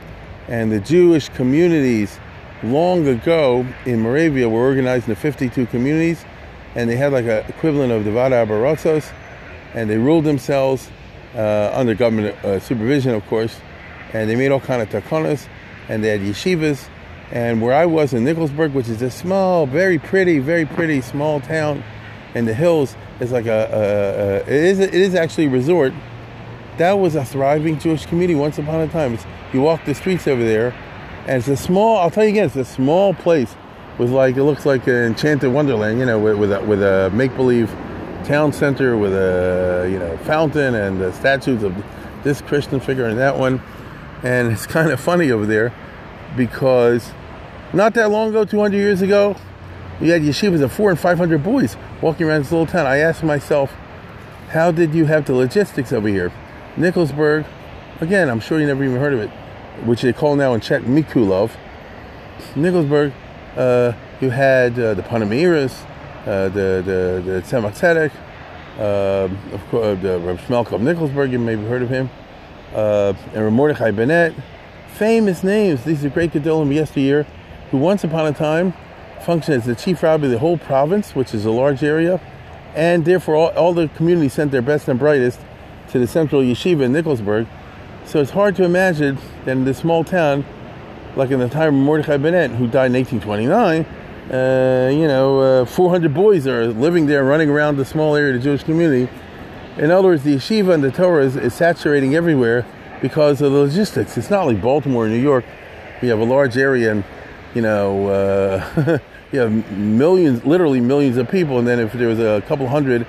And 0.49 0.73
the 0.73 0.81
Jewish 0.81 1.29
communities 1.31 2.19
long 2.63 3.07
ago 3.07 3.67
in 3.85 4.01
Moravia 4.01 4.49
were 4.49 4.61
organized 4.61 5.09
into 5.09 5.21
52 5.21 5.67
communities. 5.67 6.25
And 6.75 6.91
they 6.91 6.97
had 6.97 7.13
like 7.13 7.25
an 7.25 7.45
equivalent 7.49 7.93
of 7.93 8.05
the 8.05 8.11
Vaad 8.11 8.33
Arba 8.33 8.55
Aratzos. 8.55 9.11
And 9.75 9.89
they 9.91 9.99
ruled 9.99 10.25
themselves 10.25 10.91
uh, 11.35 11.71
under 11.75 11.95
government 11.95 12.37
uh, 12.45 12.61
supervision, 12.61 13.15
of 13.15 13.27
course. 13.27 13.59
And 14.13 14.29
they 14.31 14.37
made 14.37 14.51
all 14.51 14.61
kind 14.61 14.83
of 14.83 14.89
takonas. 14.89 15.47
And 15.89 16.03
they 16.03 16.09
had 16.09 16.21
yeshivas. 16.21 16.89
And 17.31 17.61
where 17.61 17.75
I 17.75 17.87
was 17.87 18.13
in 18.13 18.25
Nikolsburg, 18.25 18.73
which 18.73 18.89
is 18.89 19.03
a 19.03 19.11
small, 19.11 19.67
very 19.67 19.99
pretty, 19.99 20.39
very 20.39 20.65
pretty 20.65 21.01
small 21.01 21.41
town 21.41 21.83
in 22.35 22.45
the 22.45 22.55
hills, 22.55 22.97
is 23.21 23.33
like 23.33 23.47
a, 23.47 23.69
a, 23.73 24.53
a 24.53 24.55
it 24.55 24.65
is 24.65 24.79
it 24.79 24.95
is 24.95 25.15
actually 25.15 25.47
a 25.47 25.51
resort. 25.51 25.93
That 26.79 26.93
was 26.93 27.15
a 27.15 27.25
thriving 27.25 27.79
Jewish 27.79 28.07
community 28.07 28.39
once 28.39 28.59
upon 28.59 28.81
a 28.81 28.89
time. 28.89 29.15
It's, 29.15 29.25
you 29.53 29.61
walk 29.61 29.85
the 29.87 29.95
streets 29.95 30.29
over 30.29 30.45
there, 30.45 30.75
and 31.27 31.39
it's 31.39 31.49
a 31.49 31.57
small. 31.57 31.99
I'll 31.99 32.11
tell 32.11 32.25
you 32.25 32.31
again, 32.31 32.47
it's 32.47 32.57
a 32.57 32.65
small 32.65 33.15
place 33.15 33.55
with 33.99 34.11
like 34.11 34.37
it 34.37 34.45
looks 34.45 34.67
like 34.67 34.87
an 34.87 34.95
enchanted 34.95 35.53
wonderland. 35.53 35.99
You 35.99 36.07
know, 36.07 36.19
with, 36.19 36.39
with 36.39 36.53
a, 36.53 36.63
with 36.63 36.83
a 36.83 37.11
make 37.13 37.35
believe 37.37 37.71
town 38.25 38.53
center 38.53 38.97
with 38.97 39.13
a 39.13 39.89
you 39.91 39.99
know 39.99 40.17
fountain 40.19 40.75
and 40.75 41.01
the 41.01 41.13
statues 41.13 41.63
of 41.63 41.75
this 42.25 42.41
Christian 42.41 42.81
figure 42.81 43.07
and 43.07 43.19
that 43.19 43.39
one. 43.39 43.61
And 44.23 44.53
it's 44.53 44.67
kind 44.77 44.91
of 44.91 45.01
funny 45.01 45.31
over 45.31 45.47
there 45.47 45.73
because 46.37 47.13
not 47.73 47.95
that 47.95 48.11
long 48.11 48.31
ago, 48.31 48.45
200 48.45 48.77
years 48.77 49.03
ago, 49.03 49.37
you 50.01 50.11
had 50.13 50.23
yeshivas 50.23 50.63
of 50.63 50.73
four 50.73 50.91
and 50.91 50.99
500 50.99 51.43
boys 51.43 51.77
walking 52.03 52.27
around 52.27 52.43
this 52.43 52.53
little 52.53 52.67
town. 52.67 52.87
I 52.87 52.99
asked 52.99 53.23
myself, 53.23 53.73
how 54.51 54.71
did 54.71 54.95
you 54.95 55.07
have 55.07 55.25
the 55.27 55.35
logistics 55.35 55.93
over 55.93 56.09
here? 56.09 56.33
Nikolsburg, 56.77 57.47
again, 58.01 58.29
I'm 58.29 58.41
sure 58.41 58.61
you 58.61 58.67
never 58.67 58.85
even 58.85 58.99
heard 58.99 59.15
of 59.15 59.21
it, 59.21 59.31
which 59.85 60.03
they 60.03 60.13
call 60.13 60.37
now 60.37 60.55
in 60.55 60.61
Czech 60.61 60.83
Mikulov. 60.83 61.51
Nikolsburg, 62.55 63.13
uh, 63.57 63.93
you 64.21 64.31
had 64.31 64.79
uh, 64.79 64.95
the 64.95 65.03
Panim 65.03 65.29
Meiros, 65.29 65.85
uh, 66.27 66.49
the 66.49 66.83
the 66.85 67.23
the 67.25 67.43
Tzemach 67.43 67.79
Tzedek, 67.79 68.13
uh, 68.79 69.55
of 69.55 69.69
course, 69.69 70.01
the 70.01 70.19
Reb 70.19 70.39
Shmelk 70.39 70.73
of 70.73 70.81
Nikolsburg. 70.81 71.33
You 71.33 71.39
may 71.39 71.57
have 71.57 71.69
heard 71.69 71.83
of 71.83 71.91
him, 71.91 72.11
uh, 72.75 73.15
and 73.35 73.55
Mordechai 73.55 73.91
Bennett, 73.91 74.35
famous 74.95 75.43
names. 75.43 75.85
These 75.85 76.05
are 76.05 76.11
great 76.11 76.33
Gedolim 76.33 76.73
yesteryear, 76.75 77.27
who 77.71 77.79
once 77.79 78.05
upon 78.05 78.27
a 78.27 78.33
time 78.33 78.75
functioned 79.25 79.59
as 79.59 79.67
the 79.67 79.75
chief 79.75 80.03
rabbi 80.03 80.27
of 80.27 80.31
the 80.31 80.39
whole 80.39 80.57
province, 80.57 81.15
which 81.15 81.35
is 81.35 81.45
a 81.45 81.51
large 81.51 81.83
area, 81.83 82.21
and 82.75 83.05
therefore 83.05 83.35
all, 83.35 83.49
all 83.51 83.73
the 83.73 83.89
community 83.89 84.29
sent 84.29 84.53
their 84.53 84.63
best 84.63 84.89
and 84.89 84.99
brightest 84.99 85.41
to 85.89 85.99
the 85.99 86.07
central 86.07 86.43
yeshiva 86.43 86.83
in 86.83 86.93
Nikolsburg. 86.93 87.47
So 88.07 88.21
it's 88.21 88.31
hard 88.31 88.55
to 88.57 88.63
imagine 88.63 89.19
that 89.45 89.51
in 89.51 89.65
this 89.65 89.79
small 89.79 90.05
town, 90.05 90.45
like 91.17 91.33
in 91.33 91.41
the 91.41 91.49
time 91.49 91.75
of 91.75 91.81
Mordechai 91.81 92.17
Bennett, 92.19 92.53
who 92.53 92.69
died 92.69 92.87
in 92.87 93.05
1829, 93.05 93.85
uh, 94.31 94.91
you 94.91 95.09
know, 95.09 95.63
uh, 95.63 95.65
400 95.65 96.15
boys 96.15 96.47
are 96.47 96.69
living 96.69 97.07
there, 97.07 97.25
running 97.25 97.51
around 97.51 97.79
the 97.79 97.85
small 97.85 98.15
area 98.15 98.33
of 98.33 98.41
the 98.41 98.45
Jewish 98.45 98.63
community. 98.63 99.11
In 99.77 99.91
other 99.91 100.07
words, 100.07 100.23
the 100.23 100.37
yeshiva 100.37 100.73
and 100.73 100.85
the 100.85 100.93
Torah 100.93 101.25
is, 101.25 101.35
is 101.35 101.53
saturating 101.53 102.15
everywhere 102.15 102.65
because 103.03 103.43
of 103.43 103.51
the 103.51 103.59
logistics. 103.59 104.17
It's 104.17 104.31
not 104.31 104.47
like 104.47 104.63
Baltimore, 104.63 105.07
or 105.07 105.09
New 105.09 105.21
York. 105.21 105.45
You 106.01 106.09
have 106.11 106.21
a 106.21 106.25
large 106.25 106.57
area 106.57 106.93
and, 106.93 107.05
you 107.57 107.63
know, 107.63 108.07
uh, 108.09 108.99
you 109.33 109.41
have 109.41 109.53
millions, 109.73 110.45
literally 110.45 110.81
millions 110.81 111.17
of 111.17 111.29
people. 111.29 111.59
And 111.59 111.67
then 111.67 111.81
if 111.81 111.93
there 111.93 112.09
was 112.09 112.21
a 112.21 112.41
couple 112.47 112.69
hundred 112.69 113.05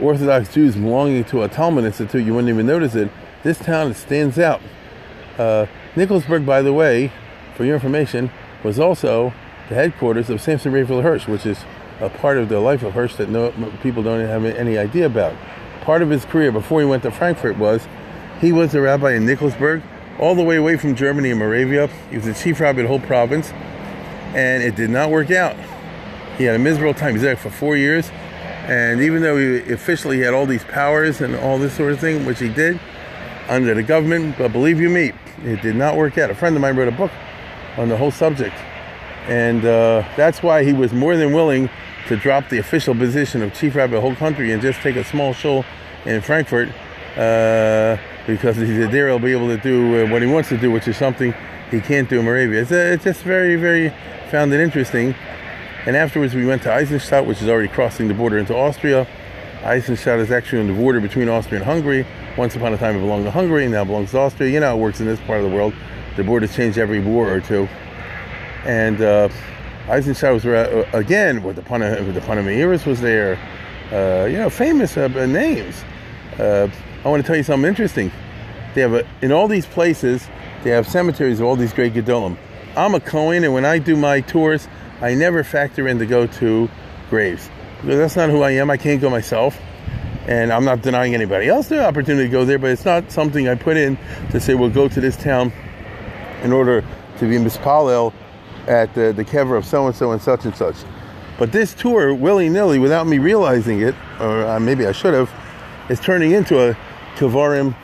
Orthodox 0.00 0.54
Jews 0.54 0.74
belonging 0.74 1.24
to 1.24 1.42
a 1.42 1.48
Talmud 1.48 1.84
institute, 1.84 2.24
you 2.24 2.32
wouldn't 2.32 2.48
even 2.48 2.66
notice 2.66 2.94
it. 2.94 3.10
This 3.42 3.58
town 3.58 3.92
stands 3.94 4.38
out. 4.38 4.60
Uh, 5.36 5.66
Nikolsburg, 5.96 6.46
by 6.46 6.62
the 6.62 6.72
way, 6.72 7.10
for 7.56 7.64
your 7.64 7.74
information, 7.74 8.30
was 8.62 8.78
also 8.78 9.34
the 9.68 9.74
headquarters 9.74 10.30
of 10.30 10.40
Samson 10.40 10.72
Raphael 10.72 11.02
Hirsch, 11.02 11.26
which 11.26 11.44
is 11.44 11.58
a 12.00 12.08
part 12.08 12.38
of 12.38 12.48
the 12.48 12.60
life 12.60 12.84
of 12.84 12.92
Hirsch 12.92 13.16
that 13.16 13.28
no, 13.28 13.52
people 13.82 14.02
don't 14.02 14.24
have 14.26 14.44
any 14.44 14.78
idea 14.78 15.06
about. 15.06 15.34
Part 15.80 16.02
of 16.02 16.10
his 16.10 16.24
career 16.24 16.52
before 16.52 16.80
he 16.80 16.86
went 16.86 17.02
to 17.02 17.10
Frankfurt 17.10 17.58
was 17.58 17.86
he 18.40 18.52
was 18.52 18.74
a 18.74 18.80
rabbi 18.80 19.14
in 19.14 19.26
Nikolsburg, 19.26 19.82
all 20.20 20.36
the 20.36 20.44
way 20.44 20.56
away 20.56 20.76
from 20.76 20.94
Germany 20.94 21.30
and 21.30 21.40
Moravia. 21.40 21.88
He 22.10 22.16
was 22.16 22.26
the 22.26 22.34
chief 22.34 22.60
rabbi 22.60 22.80
of 22.80 22.84
the 22.84 22.88
whole 22.88 23.00
province, 23.00 23.50
and 24.34 24.62
it 24.62 24.76
did 24.76 24.90
not 24.90 25.10
work 25.10 25.32
out. 25.32 25.56
He 26.38 26.44
had 26.44 26.54
a 26.54 26.60
miserable 26.60 26.94
time. 26.94 27.10
He 27.10 27.14
was 27.14 27.22
there 27.22 27.36
for 27.36 27.50
four 27.50 27.76
years, 27.76 28.10
and 28.66 29.00
even 29.00 29.22
though 29.22 29.36
he 29.36 29.72
officially 29.72 30.20
had 30.20 30.32
all 30.32 30.46
these 30.46 30.64
powers 30.64 31.20
and 31.20 31.34
all 31.34 31.58
this 31.58 31.74
sort 31.76 31.92
of 31.92 31.98
thing, 31.98 32.24
which 32.24 32.38
he 32.38 32.48
did 32.48 32.78
under 33.48 33.74
the 33.74 33.82
government, 33.82 34.36
but 34.38 34.52
believe 34.52 34.80
you 34.80 34.88
me, 34.88 35.12
it 35.44 35.62
did 35.62 35.76
not 35.76 35.96
work 35.96 36.18
out. 36.18 36.30
A 36.30 36.34
friend 36.34 36.54
of 36.56 36.62
mine 36.62 36.76
wrote 36.76 36.88
a 36.88 36.96
book 36.96 37.10
on 37.76 37.88
the 37.88 37.96
whole 37.96 38.10
subject. 38.10 38.54
And 39.26 39.64
uh, 39.64 40.04
that's 40.16 40.42
why 40.42 40.64
he 40.64 40.72
was 40.72 40.92
more 40.92 41.16
than 41.16 41.32
willing 41.32 41.70
to 42.08 42.16
drop 42.16 42.48
the 42.48 42.58
official 42.58 42.94
position 42.94 43.42
of 43.42 43.54
chief 43.54 43.74
rabbi 43.74 43.96
of 43.96 44.02
the 44.02 44.08
whole 44.08 44.16
country 44.16 44.52
and 44.52 44.60
just 44.60 44.80
take 44.80 44.96
a 44.96 45.04
small 45.04 45.32
show 45.32 45.64
in 46.04 46.20
Frankfurt 46.20 46.68
uh, 47.16 47.96
because 48.26 48.56
he 48.56 48.66
said 48.66 48.90
there 48.90 49.08
he'll 49.08 49.18
be 49.18 49.32
able 49.32 49.48
to 49.48 49.58
do 49.58 50.04
uh, 50.04 50.10
what 50.10 50.22
he 50.22 50.28
wants 50.28 50.48
to 50.48 50.58
do, 50.58 50.70
which 50.70 50.88
is 50.88 50.96
something 50.96 51.34
he 51.70 51.80
can't 51.80 52.08
do 52.08 52.18
in 52.18 52.24
Moravia. 52.24 52.62
It's, 52.62 52.72
uh, 52.72 52.92
it's 52.94 53.04
just 53.04 53.22
very, 53.22 53.56
very 53.56 53.90
found 54.30 54.52
it 54.52 54.60
interesting. 54.60 55.14
And 55.86 55.96
afterwards, 55.96 56.34
we 56.34 56.46
went 56.46 56.62
to 56.62 56.72
Eisenstadt, 56.72 57.26
which 57.26 57.42
is 57.42 57.48
already 57.48 57.68
crossing 57.68 58.08
the 58.08 58.14
border 58.14 58.38
into 58.38 58.54
Austria. 58.56 59.06
Eisenstadt 59.64 60.18
is 60.18 60.32
actually 60.32 60.60
on 60.60 60.66
the 60.66 60.74
border 60.74 61.00
between 61.00 61.28
Austria 61.28 61.60
and 61.60 61.64
Hungary. 61.64 62.04
Once 62.36 62.56
upon 62.56 62.74
a 62.74 62.78
time, 62.78 62.96
it 62.96 63.00
belonged 63.00 63.24
to 63.24 63.30
Hungary, 63.30 63.64
and 63.64 63.72
now 63.72 63.84
belongs 63.84 64.10
to 64.10 64.18
Austria. 64.18 64.50
You 64.50 64.58
know 64.58 64.66
how 64.66 64.76
it 64.76 64.80
works 64.80 65.00
in 65.00 65.06
this 65.06 65.20
part 65.20 65.40
of 65.40 65.48
the 65.48 65.54
world. 65.54 65.72
The 66.16 66.24
borders 66.24 66.54
change 66.54 66.78
every 66.78 67.00
war 67.00 67.32
or 67.32 67.40
two. 67.40 67.68
And 68.64 69.00
uh, 69.00 69.28
Eisenstadt 69.88 70.32
was 70.32 70.44
uh, 70.44 70.88
again 70.92 71.44
with 71.44 71.56
the 71.56 71.62
Pana, 71.62 72.02
the 72.02 72.20
Panim 72.20 72.44
Meiros 72.44 72.86
was 72.86 73.00
there. 73.00 73.38
Uh, 73.92 74.26
you 74.26 74.38
know, 74.38 74.50
famous 74.50 74.96
uh, 74.96 75.08
names. 75.26 75.84
Uh, 76.38 76.68
I 77.04 77.08
want 77.08 77.22
to 77.22 77.26
tell 77.26 77.36
you 77.36 77.42
something 77.42 77.68
interesting. 77.68 78.10
They 78.74 78.80
have 78.80 78.94
a, 78.94 79.06
in 79.20 79.30
all 79.32 79.48
these 79.48 79.66
places, 79.66 80.26
they 80.64 80.70
have 80.70 80.88
cemeteries 80.88 81.40
of 81.40 81.46
all 81.46 81.56
these 81.56 81.72
great 81.72 81.92
Gedolim. 81.92 82.36
I'm 82.74 82.94
a 82.94 83.00
Cohen, 83.00 83.44
and 83.44 83.52
when 83.52 83.66
I 83.66 83.78
do 83.78 83.96
my 83.96 84.22
tours, 84.22 84.66
I 85.02 85.14
never 85.14 85.44
factor 85.44 85.86
in 85.86 85.98
to 85.98 86.06
go 86.06 86.26
to 86.26 86.70
graves 87.10 87.50
because 87.82 87.98
that's 87.98 88.16
not 88.16 88.30
who 88.30 88.42
I 88.42 88.52
am. 88.52 88.70
I 88.70 88.76
can't 88.76 89.00
go 89.00 89.10
myself, 89.10 89.60
and 90.26 90.52
I'm 90.52 90.64
not 90.64 90.82
denying 90.82 91.14
anybody 91.14 91.48
else 91.48 91.68
the 91.68 91.84
opportunity 91.84 92.28
to 92.28 92.32
go 92.32 92.44
there. 92.44 92.58
But 92.58 92.70
it's 92.70 92.84
not 92.84 93.10
something 93.10 93.48
I 93.48 93.56
put 93.56 93.76
in 93.76 93.98
to 94.30 94.40
say 94.40 94.54
we'll 94.54 94.70
go 94.70 94.88
to 94.88 95.00
this 95.00 95.16
town 95.16 95.52
in 96.42 96.52
order 96.52 96.84
to 97.18 97.28
be 97.28 97.36
mispalel 97.36 98.12
at 98.68 98.94
the, 98.94 99.12
the 99.12 99.24
kever 99.24 99.56
of 99.56 99.64
so 99.64 99.86
and 99.86 99.94
so 99.94 100.12
and 100.12 100.22
such 100.22 100.44
and 100.44 100.54
such. 100.54 100.76
But 101.38 101.50
this 101.50 101.74
tour, 101.74 102.14
willy 102.14 102.48
nilly, 102.48 102.78
without 102.78 103.06
me 103.08 103.18
realizing 103.18 103.80
it, 103.80 103.96
or 104.20 104.46
uh, 104.46 104.60
maybe 104.60 104.86
I 104.86 104.92
should 104.92 105.14
have, 105.14 105.30
is 105.88 105.98
turning 105.98 106.30
into 106.30 106.70
a 106.70 106.76
Kavarim 107.16 107.74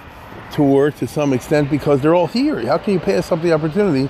tour 0.52 0.92
to 0.92 1.06
some 1.08 1.32
extent 1.32 1.70
because 1.70 2.00
they're 2.00 2.14
all 2.14 2.28
here. 2.28 2.64
How 2.64 2.78
can 2.78 2.94
you 2.94 3.00
pass 3.00 3.32
up 3.32 3.42
the 3.42 3.52
opportunity 3.52 4.08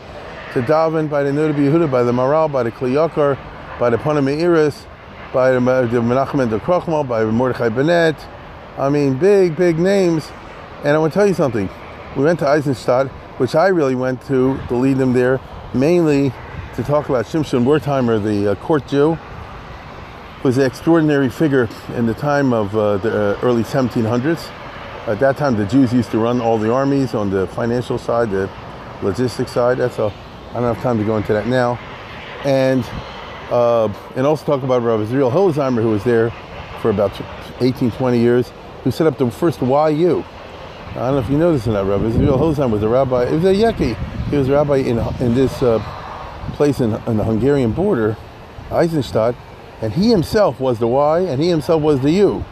to 0.53 0.63
daven 0.63 1.09
by 1.09 1.23
the 1.23 1.31
Noda 1.31 1.55
Yehuda, 1.55 1.91
by 1.91 2.03
the 2.03 2.13
Maharal, 2.13 2.53
by 2.53 2.63
the 2.63 2.71
Kli 2.71 2.93
Yakar, 2.93 3.39
by 3.79 3.91
the 3.91 3.97
Panim 3.97 4.25
Meiros, 4.25 4.85
by 5.33 5.51
the, 5.51 5.59
Menachem 5.59 6.43
and 6.43 6.51
the 6.51 7.05
by 7.05 7.25
Mordechai 7.25 7.69
Bennett? 7.69 8.17
I 8.79 8.89
mean, 8.89 9.19
big, 9.19 9.57
big 9.57 9.79
names. 9.79 10.31
And 10.85 10.89
I 10.89 10.99
want 10.99 11.13
to 11.13 11.19
tell 11.19 11.27
you 11.27 11.35
something. 11.35 11.69
We 12.17 12.25
went 12.25 12.39
to 12.41 12.49
Eisenstadt, 12.49 13.09
which 13.39 13.55
I 13.55 13.69
really 13.69 13.95
went 13.95 14.23
to 14.27 14.59
to 14.69 14.75
lead 14.75 14.97
them 14.99 15.13
there, 15.13 15.41
mainly 15.75 16.33
to 16.77 16.83
talk 16.83 17.09
about 17.09 17.27
Shimshon 17.27 17.65
Wertheimer, 17.65 18.23
the 18.23 18.53
uh, 18.53 18.55
court 18.57 18.87
Jew, 18.87 19.15
who 19.15 20.49
was 20.49 20.59
an 20.59 20.65
extraordinary 20.65 21.29
figure 21.29 21.69
in 21.97 22.07
the 22.07 22.15
time 22.15 22.53
of 22.53 22.77
uh, 22.77 22.99
the 22.99 23.37
uh, 23.37 23.41
early 23.43 23.65
1700s. 23.65 24.49
At 25.09 25.19
that 25.21 25.37
time, 25.37 25.57
the 25.57 25.67
Jews 25.67 25.93
used 25.93 26.11
to 26.13 26.19
run 26.19 26.41
all 26.41 26.59
the 26.59 26.73
armies 26.73 27.15
on 27.15 27.31
the 27.31 27.47
financial 27.49 27.99
side, 27.99 28.31
the 28.31 28.49
logistics 29.03 29.53
side. 29.53 29.79
That's 29.79 29.99
all. 29.99 30.13
I 30.51 30.61
don't 30.61 30.75
have 30.75 30.83
time 30.83 30.99
to 30.99 31.05
go 31.05 31.17
into 31.17 31.33
that 31.33 31.47
now. 31.47 31.79
And 32.45 32.85
uh, 33.51 33.93
and 34.17 34.27
also 34.27 34.45
talk 34.45 34.63
about 34.63 34.83
Rabbi 34.83 35.03
Israel 35.05 35.31
Hildesheimer, 35.31 35.83
who 35.83 35.91
was 35.91 36.05
there 36.05 36.31
for 36.81 36.91
about 36.91 37.13
18, 37.61 37.91
20 37.93 38.19
years, 38.19 38.53
who 38.85 38.91
set 38.91 39.07
up 39.07 39.19
the 39.19 39.31
first 39.31 39.61
YU. 39.61 40.25
I 40.91 40.95
don't 40.95 41.15
know 41.15 41.19
if 41.19 41.31
you 41.31 41.39
know 41.39 41.53
this 41.53 41.67
or 41.67 41.73
not, 41.73 41.87
Rabbi 41.87 42.07
Israel 42.07 42.39
Hildesheimer 42.39 42.71
was 42.71 42.83
a 42.83 42.89
rabbi. 42.89 43.25
It 43.25 43.33
was 43.33 43.45
a 43.45 43.55
Yeki. 43.55 43.97
He 44.31 44.37
was 44.37 44.49
a 44.49 44.53
rabbi 44.53 44.77
in 44.77 44.99
in 45.21 45.35
this 45.35 45.63
uh, 45.63 45.79
place 46.55 46.81
in, 46.81 46.95
in 47.07 47.17
the 47.17 47.25
Hungarian 47.25 47.73
border, 47.73 48.17
Eisenstadt, 48.71 49.35
and 49.81 49.93
he 49.93 50.11
himself 50.11 50.61
was 50.61 50.79
the 50.79 50.89
Y, 50.89 51.21
and 51.21 51.41
he 51.43 51.49
himself 51.49 51.83
was 51.83 52.01
the 52.01 52.11
U. 52.13 52.45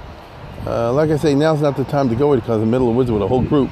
Uh, 0.66 0.92
like 0.92 1.10
I 1.10 1.16
say, 1.16 1.34
now's 1.34 1.60
not 1.60 1.76
the 1.76 1.84
time 1.84 2.08
to 2.08 2.16
go 2.16 2.34
because 2.34 2.56
in 2.56 2.60
the 2.60 2.66
middle 2.66 2.88
of 2.88 2.94
the 2.94 2.96
woods 2.98 3.10
with 3.10 3.22
a 3.22 3.28
whole 3.28 3.42
group. 3.42 3.70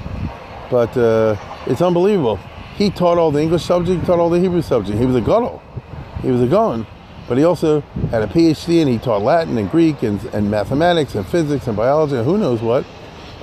But 0.70 0.96
uh, 0.96 1.36
it's 1.66 1.82
unbelievable. 1.82 2.36
He 2.76 2.90
taught 2.90 3.18
all 3.18 3.30
the 3.30 3.40
English 3.40 3.64
subject, 3.64 4.00
he 4.00 4.06
taught 4.06 4.18
all 4.18 4.30
the 4.30 4.40
Hebrew 4.40 4.62
subject. 4.62 4.98
He 4.98 5.06
was 5.06 5.16
a 5.16 5.20
gadol. 5.20 5.62
He 6.22 6.30
was 6.30 6.42
a 6.42 6.46
gon. 6.46 6.86
But 7.28 7.38
he 7.38 7.44
also 7.44 7.80
had 8.10 8.22
a 8.22 8.26
PhD 8.26 8.80
and 8.80 8.90
he 8.90 8.98
taught 8.98 9.22
Latin 9.22 9.56
and 9.56 9.70
Greek 9.70 10.02
and, 10.02 10.22
and 10.26 10.50
mathematics 10.50 11.14
and 11.14 11.26
physics 11.26 11.66
and 11.66 11.76
biology 11.76 12.16
and 12.16 12.24
who 12.24 12.36
knows 12.36 12.60
what. 12.60 12.84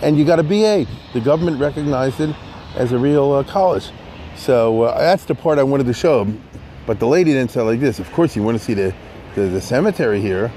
And 0.01 0.17
you 0.17 0.25
got 0.25 0.39
a 0.39 0.43
BA. 0.43 0.85
The 1.13 1.21
government 1.21 1.59
recognized 1.59 2.19
it 2.19 2.35
as 2.75 2.91
a 2.91 2.97
real 2.97 3.31
uh, 3.31 3.43
college. 3.43 3.89
So 4.35 4.83
uh, 4.83 4.99
that's 4.99 5.25
the 5.25 5.35
part 5.35 5.59
I 5.59 5.63
wanted 5.63 5.87
to 5.87 5.93
show 5.93 6.23
him. 6.23 6.41
But 6.85 6.99
the 6.99 7.07
lady 7.07 7.33
then 7.33 7.49
said 7.49 7.63
like 7.63 7.79
this, 7.79 7.99
of 7.99 8.11
course 8.11 8.35
you 8.35 8.43
want 8.43 8.57
to 8.57 8.63
see 8.63 8.73
the, 8.73 8.93
the, 9.35 9.41
the 9.41 9.61
cemetery 9.61 10.21
here. 10.21 10.51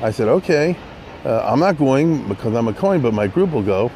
I 0.00 0.10
said, 0.10 0.28
okay, 0.28 0.76
uh, 1.24 1.40
I'm 1.46 1.60
not 1.60 1.76
going 1.76 2.26
because 2.28 2.54
I'm 2.54 2.68
a 2.68 2.72
Cohen, 2.72 3.02
but 3.02 3.12
my 3.12 3.26
group 3.26 3.52
will 3.52 3.62
go. 3.62 3.90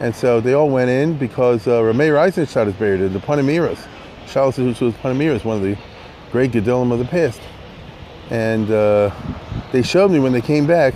And 0.00 0.14
so 0.14 0.40
they 0.40 0.52
all 0.52 0.68
went 0.68 0.90
in 0.90 1.16
because 1.16 1.66
uh, 1.66 1.80
Rameir 1.80 2.18
Eisenstadt 2.18 2.68
is 2.68 2.74
buried 2.74 3.00
in 3.00 3.14
the 3.14 3.18
Panim 3.18 3.46
Meiros. 3.46 3.86
Shalos 4.26 4.58
was 4.80 4.94
Panim 4.94 5.16
Meiros, 5.16 5.44
one 5.44 5.56
of 5.56 5.62
the 5.62 5.78
great 6.32 6.52
Gedolim 6.52 6.92
of 6.92 6.98
the 6.98 7.06
past. 7.06 7.40
And 8.30 8.70
uh, 8.70 9.14
they 9.72 9.82
showed 9.82 10.10
me 10.10 10.18
when 10.18 10.32
they 10.32 10.40
came 10.40 10.66
back, 10.66 10.94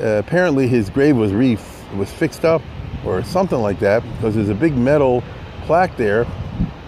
uh, 0.00 0.18
apparently 0.18 0.66
his 0.66 0.90
grave 0.90 1.16
was 1.16 1.32
re- 1.32 1.58
was 1.96 2.10
fixed 2.10 2.44
up 2.44 2.62
or 3.04 3.22
something 3.22 3.58
like 3.58 3.78
that 3.80 4.02
because 4.16 4.34
there's 4.34 4.48
a 4.48 4.54
big 4.54 4.76
metal 4.76 5.22
plaque 5.66 5.96
there 5.96 6.26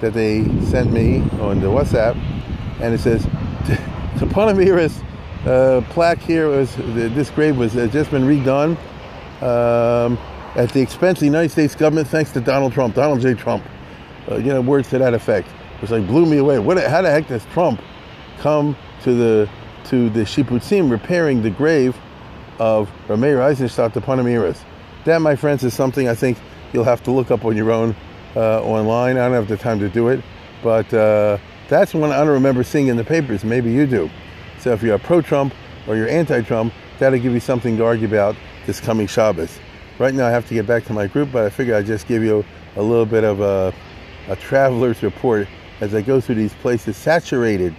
that 0.01 0.13
they 0.13 0.45
sent 0.63 0.93
me 0.93 1.21
on 1.41 1.61
the 1.61 1.67
WhatsApp 1.67 2.17
and 2.81 2.95
it 2.95 2.99
says 2.99 3.25
Toponymyrus 4.17 5.03
uh, 5.47 5.81
plaque 5.91 6.21
here 6.21 6.49
was 6.49 6.75
this 6.77 7.31
grave 7.31 7.57
was 7.57 7.77
uh, 7.77 7.87
just 7.89 8.11
been 8.11 8.23
redone 8.23 8.77
um, 9.43 10.17
at 10.55 10.71
the 10.73 10.81
expense 10.81 11.19
of 11.19 11.21
the 11.21 11.27
United 11.27 11.51
States 11.51 11.75
government, 11.75 12.07
thanks 12.07 12.31
to 12.33 12.41
Donald 12.41 12.73
Trump, 12.73 12.95
Donald 12.95 13.21
J. 13.21 13.35
Trump. 13.35 13.65
Uh, 14.31 14.37
you 14.37 14.53
know, 14.53 14.61
words 14.61 14.89
to 14.91 14.99
that 14.99 15.15
effect. 15.15 15.49
Was 15.81 15.91
like 15.91 16.07
blew 16.07 16.27
me 16.27 16.37
away. 16.37 16.61
What? 16.61 16.79
How 16.79 17.03
the 17.03 17.11
heck 17.11 17.27
does 17.27 17.45
Trump 17.47 17.81
come 18.39 18.77
to 19.03 19.15
the 19.15 19.51
to 19.85 20.11
the 20.11 20.21
Shipputzim 20.21 20.91
repairing 20.91 21.43
the 21.43 21.51
grave 21.51 21.97
of 22.59 22.91
Rameir 23.09 23.41
Eisenstadt 23.41 23.93
Toponymyrus? 23.93 24.59
That, 25.05 25.19
my 25.19 25.35
friends, 25.35 25.65
is 25.65 25.75
something 25.75 26.09
I 26.09 26.15
think 26.15 26.39
you'll 26.73 26.85
have 26.85 27.03
to 27.05 27.11
look 27.11 27.31
up 27.31 27.45
on 27.45 27.57
your 27.57 27.73
own 27.73 27.97
uh, 28.37 28.63
online. 28.63 29.17
I 29.17 29.25
don't 29.25 29.33
have 29.33 29.49
the 29.49 29.57
time 29.57 29.81
to 29.81 29.89
do 29.89 30.09
it, 30.09 30.23
but 30.63 30.93
uh, 30.95 31.39
that's 31.69 31.95
one 31.95 32.13
I 32.13 32.19
don't 32.19 32.29
remember 32.29 32.63
seeing 32.63 32.89
in 32.89 32.97
the 32.97 33.05
papers. 33.05 33.45
Maybe 33.45 33.73
you 33.73 33.87
do. 33.87 34.09
So 34.61 34.73
if 34.73 34.83
you're 34.83 34.99
pro-Trump 34.99 35.55
or 35.89 35.97
you're 35.97 36.09
anti-Trump, 36.09 36.73
that'll 36.99 37.19
give 37.19 37.33
you 37.33 37.41
something 37.41 37.77
to 37.77 37.85
argue 37.85 38.07
about 38.07 38.37
this 38.67 38.81
coming 38.81 39.09
Shabbos. 39.09 39.59
Right 39.99 40.15
now, 40.15 40.27
I 40.27 40.31
have 40.31 40.47
to 40.49 40.55
get 40.55 40.67
back 40.67 40.85
to 40.85 40.93
my 40.93 41.09
group, 41.09 41.33
but 41.33 41.45
I 41.45 41.51
figure 41.51 41.75
I'd 41.75 41.87
just 41.87 42.07
give 42.07 42.23
you 42.23 42.45
a 42.77 42.83
little 42.83 43.07
bit 43.07 43.25
of 43.25 43.41
a 43.41 43.75
a 44.29 44.37
traveler's 44.37 45.03
report 45.03 45.49
as 45.81 45.95
I 45.95 46.01
go 46.01 46.21
through 46.21 46.37
these 46.37 46.55
places 46.55 46.97
saturated 46.97 47.75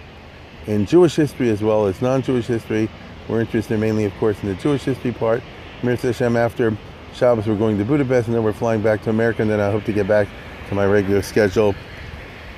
in 0.66 0.86
Jewish 0.86 1.16
history 1.16 1.50
as 1.50 1.62
well 1.62 1.86
as 1.86 2.00
non-Jewish 2.00 2.46
history. 2.46 2.88
We're 3.28 3.40
interested 3.40 3.78
mainly, 3.78 4.04
of 4.04 4.14
course, 4.14 4.42
in 4.42 4.48
the 4.48 4.54
Jewish 4.54 4.82
history 4.82 5.12
part. 5.12 5.42
Mirza 5.82 6.08
Hashem, 6.08 6.36
after 6.36 6.76
Shabbos, 7.14 7.46
we're 7.46 7.56
going 7.56 7.78
to 7.78 7.84
Budapest, 7.84 8.28
and 8.28 8.36
then 8.36 8.42
we're 8.42 8.52
flying 8.52 8.82
back 8.82 9.02
to 9.02 9.10
America, 9.10 9.42
and 9.42 9.50
then 9.50 9.60
I 9.60 9.70
hope 9.70 9.84
to 9.84 9.92
get 9.92 10.08
back 10.08 10.28
to 10.68 10.74
my 10.74 10.86
regular 10.86 11.22
schedule. 11.22 11.74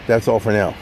That's 0.07 0.29
all 0.29 0.41
for 0.41 0.53
now. 0.53 0.75